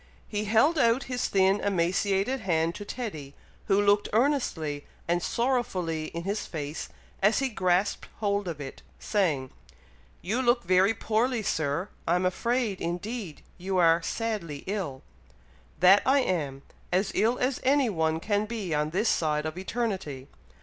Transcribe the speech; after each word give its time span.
He 0.27 0.45
held 0.45 0.79
out 0.79 1.03
his 1.03 1.27
thin 1.27 1.59
emaciated 1.61 2.39
hand 2.39 2.73
to 2.73 2.83
Teddy, 2.83 3.35
who 3.67 3.79
looked 3.79 4.09
earnestly 4.13 4.87
and 5.07 5.21
sorrowfully 5.21 6.05
in 6.05 6.23
his 6.23 6.47
face 6.47 6.89
as 7.21 7.37
he 7.37 7.49
grasped 7.49 8.07
hold 8.19 8.47
of 8.47 8.59
it, 8.59 8.81
saying, 8.97 9.51
"You 10.23 10.41
look 10.41 10.63
very 10.63 10.95
poorly, 10.95 11.43
Sir! 11.43 11.87
I'm 12.07 12.25
afraid, 12.25 12.81
indeed, 12.81 13.43
you 13.59 13.77
are 13.77 14.01
sadly 14.01 14.63
ill." 14.65 15.03
"That 15.81 16.01
I 16.03 16.21
am! 16.21 16.63
as 16.91 17.11
ill 17.13 17.37
as 17.37 17.59
any 17.61 17.91
one 17.91 18.19
can 18.19 18.47
be 18.47 18.73
on 18.73 18.89
this 18.89 19.07
side 19.07 19.45
of 19.45 19.55
eternity! 19.55 20.27